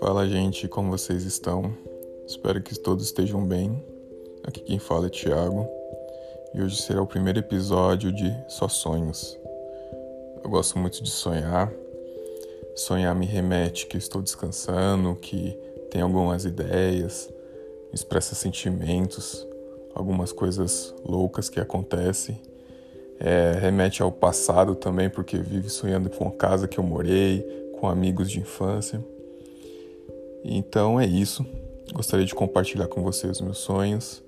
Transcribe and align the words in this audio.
Fala, 0.00 0.26
gente, 0.28 0.66
como 0.68 0.90
vocês 0.90 1.24
estão? 1.24 1.72
Espero 2.26 2.60
que 2.62 2.78
todos 2.78 3.04
estejam 3.04 3.46
bem. 3.46 3.82
Aqui 4.42 4.60
quem 4.60 4.78
fala 4.78 5.06
é 5.06 5.10
Thiago 5.10 5.68
e 6.54 6.60
hoje 6.60 6.82
será 6.82 7.00
o 7.00 7.06
primeiro 7.06 7.38
episódio 7.38 8.12
de 8.12 8.34
Só 8.48 8.68
Sonhos. 8.68 9.38
Eu 10.42 10.50
gosto 10.50 10.78
muito 10.78 11.02
de 11.02 11.10
sonhar. 11.10 11.72
Sonhar 12.74 13.14
me 13.14 13.26
remete 13.26 13.86
que 13.86 13.96
estou 13.96 14.20
descansando, 14.20 15.14
que 15.14 15.56
tenho 15.90 16.04
algumas 16.04 16.44
ideias, 16.44 17.32
expressa 17.92 18.34
sentimentos, 18.34 19.46
algumas 19.94 20.32
coisas 20.32 20.94
loucas 21.04 21.48
que 21.48 21.60
acontecem. 21.60 22.51
É, 23.20 23.52
remete 23.60 24.02
ao 24.02 24.10
passado 24.10 24.74
também, 24.74 25.08
porque 25.08 25.38
vive 25.38 25.68
sonhando 25.68 26.10
com 26.10 26.26
a 26.26 26.32
casa 26.32 26.66
que 26.66 26.78
eu 26.78 26.84
morei, 26.84 27.42
com 27.78 27.88
amigos 27.88 28.30
de 28.30 28.40
infância. 28.40 29.02
Então 30.44 31.00
é 31.00 31.06
isso. 31.06 31.46
Gostaria 31.92 32.26
de 32.26 32.34
compartilhar 32.34 32.88
com 32.88 33.02
vocês 33.02 33.40
meus 33.40 33.58
sonhos. 33.58 34.22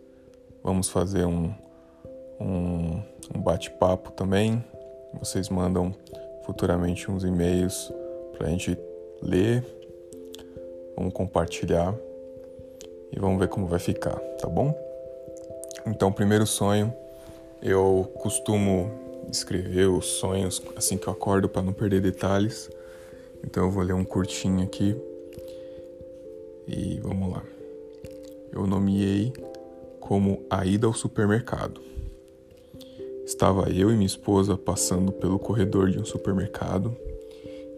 Vamos 0.62 0.88
fazer 0.88 1.24
um, 1.24 1.52
um, 2.40 3.02
um 3.34 3.40
bate-papo 3.40 4.12
também. 4.12 4.64
Vocês 5.18 5.48
mandam 5.48 5.94
futuramente 6.44 7.10
uns 7.10 7.24
e-mails 7.24 7.92
para 8.32 8.46
a 8.46 8.50
gente 8.50 8.78
ler. 9.22 9.64
Vamos 10.96 11.12
compartilhar 11.12 11.94
e 13.12 13.18
vamos 13.18 13.38
ver 13.38 13.48
como 13.48 13.66
vai 13.66 13.78
ficar, 13.78 14.16
tá 14.38 14.48
bom? 14.48 14.76
Então, 15.86 16.12
primeiro 16.12 16.46
sonho, 16.46 16.92
eu 17.62 18.10
costumo 18.16 18.90
escrever 19.30 19.88
os 19.88 20.06
sonhos 20.06 20.62
assim 20.76 20.96
que 20.96 21.06
eu 21.06 21.12
acordo 21.12 21.48
para 21.48 21.62
não 21.62 21.72
perder 21.72 22.00
detalhes. 22.00 22.70
Então, 23.44 23.64
eu 23.64 23.70
vou 23.70 23.82
ler 23.82 23.94
um 23.94 24.04
curtinho 24.04 24.62
aqui 24.64 24.96
e 26.66 26.98
vamos 27.00 27.32
lá. 27.32 27.42
Eu 28.52 28.66
nomeei 28.66 29.32
como 30.00 30.44
a 30.48 30.64
ida 30.64 30.86
ao 30.86 30.94
supermercado. 30.94 31.80
Estava 33.24 33.70
eu 33.70 33.90
e 33.90 33.94
minha 33.94 34.06
esposa 34.06 34.56
passando 34.56 35.10
pelo 35.12 35.38
corredor 35.38 35.90
de 35.90 35.98
um 35.98 36.04
supermercado 36.04 36.94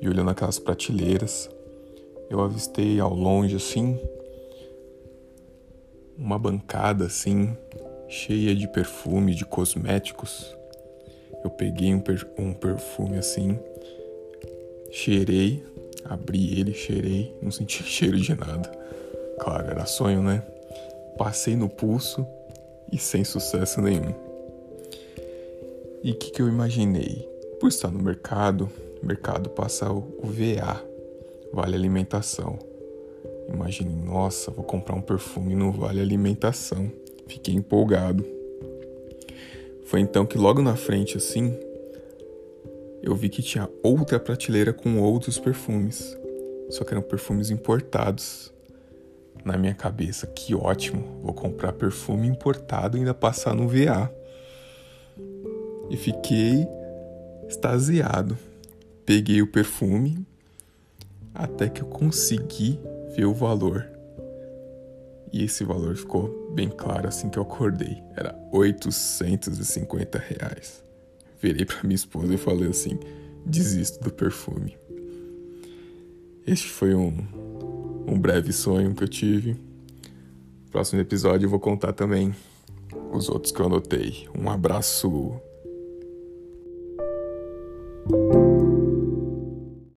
e 0.01 0.09
olhando 0.09 0.31
aquelas 0.31 0.59
prateleiras, 0.59 1.49
eu 2.29 2.41
avistei 2.41 3.01
ao 3.01 3.15
longe 3.15 3.57
assim 3.57 3.99
uma 6.19 6.39
bancada 6.39 7.07
assim 7.07 7.57
cheia 8.09 8.55
de 8.55 8.69
perfume, 8.69 9.35
de 9.35 9.45
cosméticos. 9.45 10.57
Eu 11.43 11.51
peguei 11.51 11.95
um, 11.95 12.01
per 12.01 12.27
um 12.39 12.53
perfume 12.53 13.19
assim, 13.19 13.59
cheirei 14.91 15.63
Abri 16.09 16.59
ele, 16.59 16.73
cheirei, 16.73 17.37
não 17.43 17.51
senti 17.51 17.83
cheiro 17.85 18.19
de 18.19 18.35
nada. 18.35 18.71
Claro, 19.41 19.71
era 19.71 19.87
sonho, 19.87 20.23
né? 20.23 20.43
Passei 21.19 21.57
no 21.57 21.69
pulso 21.69 22.27
e 22.93 22.99
sem 22.99 23.25
sucesso 23.25 23.81
nenhum. 23.81 24.15
E 26.03 26.13
o 26.13 26.15
que, 26.15 26.31
que 26.31 26.41
eu 26.41 26.49
imaginei? 26.49 27.29
Por 27.59 27.69
estar 27.69 27.91
no 27.91 28.03
mercado, 28.03 28.71
o 29.03 29.07
mercado 29.07 29.51
passa 29.51 29.91
o, 29.91 30.03
VA, 30.23 30.83
Vale 31.53 31.75
Alimentação. 31.75 32.59
Imaginei, 33.49 33.95
nossa, 33.95 34.51
vou 34.51 34.65
comprar 34.65 34.95
um 34.95 35.01
perfume 35.01 35.55
no 35.55 35.73
Vale 35.73 36.01
Alimentação. 36.01 36.91
Fiquei 37.27 37.55
empolgado. 37.55 38.25
Foi 39.85 40.01
então 40.01 40.27
que 40.27 40.37
logo 40.37 40.61
na 40.63 40.77
frente, 40.77 41.17
assim, 41.17 41.57
eu 43.03 43.15
vi 43.15 43.29
que 43.29 43.43
tinha 43.43 43.69
outra 43.83 44.19
prateleira 44.19 44.73
com 44.73 45.01
outros 45.01 45.39
perfumes, 45.39 46.17
só 46.71 46.85
que 46.85 46.93
eram 46.93 47.03
perfumes 47.03 47.51
importados. 47.51 48.53
Na 49.45 49.57
minha 49.57 49.75
cabeça, 49.75 50.27
que 50.27 50.57
ótimo, 50.57 51.21
vou 51.23 51.33
comprar 51.33 51.73
perfume 51.73 52.27
importado 52.27 52.97
e 52.97 53.01
ainda 53.01 53.15
passar 53.15 53.55
no 53.55 53.69
VA. 53.69 54.13
E 55.89 55.97
fiquei 55.97 56.67
extasiado. 57.49 58.37
Peguei 59.05 59.41
o 59.41 59.47
perfume 59.47 60.27
até 61.33 61.69
que 61.69 61.81
eu 61.81 61.87
consegui 61.87 62.81
ver 63.15 63.27
o 63.27 63.35
valor. 63.35 63.96
E 65.37 65.45
esse 65.45 65.65
valor 65.65 65.95
ficou 65.97 66.51
bem 66.55 66.71
claro 66.71 67.07
assim 67.07 67.29
que 67.29 67.39
eu 67.39 67.43
acordei. 67.43 68.03
Era 68.17 68.35
850 68.53 70.19
reais 70.19 70.87
virei 71.41 71.65
para 71.65 71.83
minha 71.83 71.95
esposa 71.95 72.35
e 72.35 72.37
falei 72.37 72.69
assim: 72.69 72.99
desisto 73.45 74.03
do 74.03 74.11
perfume. 74.11 74.77
Este 76.47 76.69
foi 76.69 76.95
um, 76.95 77.13
um 78.07 78.19
breve 78.19 78.53
sonho 78.53 78.95
que 78.95 79.05
eu 79.05 79.09
tive. 79.09 79.57
Próximo 80.71 81.01
episódio 81.01 81.47
eu 81.47 81.51
vou 81.51 81.61
contar 81.61 81.93
também 81.93 82.35
os 83.13 83.29
outros 83.29 83.53
que 83.53 83.61
eu 83.61 83.67
anotei. 83.67 84.29
Um 84.37 84.51
abraço. 84.51 85.41